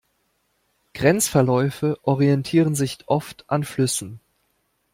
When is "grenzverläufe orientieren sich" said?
0.95-3.03